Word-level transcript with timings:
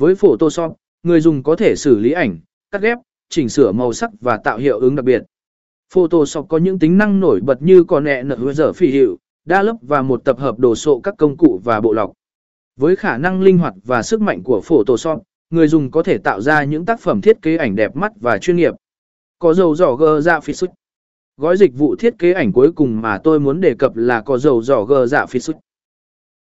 Với 0.00 0.14
Photoshop, 0.14 0.76
người 1.02 1.20
dùng 1.20 1.42
có 1.42 1.56
thể 1.56 1.74
xử 1.76 1.98
lý 1.98 2.12
ảnh, 2.12 2.38
cắt 2.70 2.82
ghép, 2.82 2.98
chỉnh 3.28 3.48
sửa 3.48 3.72
màu 3.72 3.92
sắc 3.92 4.10
và 4.20 4.36
tạo 4.36 4.58
hiệu 4.58 4.80
ứng 4.80 4.96
đặc 4.96 5.04
biệt. 5.04 5.22
Photoshop 5.92 6.46
có 6.48 6.58
những 6.58 6.78
tính 6.78 6.98
năng 6.98 7.20
nổi 7.20 7.40
bật 7.40 7.62
như 7.62 7.84
còn 7.84 8.04
nẹ 8.04 8.22
nợ 8.22 8.52
giờ 8.52 8.72
phi 8.72 8.90
hiệu, 8.90 9.18
đa 9.44 9.62
lớp 9.62 9.76
và 9.82 10.02
một 10.02 10.24
tập 10.24 10.38
hợp 10.38 10.58
đồ 10.58 10.74
sộ 10.74 11.00
các 11.00 11.14
công 11.18 11.36
cụ 11.36 11.60
và 11.64 11.80
bộ 11.80 11.92
lọc. 11.92 12.12
Với 12.76 12.96
khả 12.96 13.18
năng 13.18 13.42
linh 13.42 13.58
hoạt 13.58 13.74
và 13.84 14.02
sức 14.02 14.20
mạnh 14.20 14.42
của 14.42 14.60
Photoshop, 14.64 15.22
người 15.50 15.68
dùng 15.68 15.90
có 15.90 16.02
thể 16.02 16.18
tạo 16.18 16.40
ra 16.40 16.64
những 16.64 16.84
tác 16.84 17.00
phẩm 17.00 17.20
thiết 17.20 17.42
kế 17.42 17.56
ảnh 17.56 17.76
đẹp 17.76 17.96
mắt 17.96 18.12
và 18.20 18.38
chuyên 18.38 18.56
nghiệp. 18.56 18.74
Có 19.38 19.54
dầu 19.54 19.74
dò 19.74 19.94
gờ 19.94 20.20
dạ 20.20 20.40
phi 20.40 20.52
sức. 20.52 20.70
Gói 21.36 21.56
dịch 21.56 21.74
vụ 21.78 21.96
thiết 21.96 22.14
kế 22.18 22.32
ảnh 22.32 22.52
cuối 22.52 22.72
cùng 22.72 23.00
mà 23.00 23.18
tôi 23.24 23.40
muốn 23.40 23.60
đề 23.60 23.74
cập 23.74 23.96
là 23.96 24.20
có 24.20 24.38
dầu 24.38 24.62
dò 24.62 24.84
gờ 24.84 25.06
dạ 25.06 25.26
phi 25.26 25.40
sức. 25.40 25.56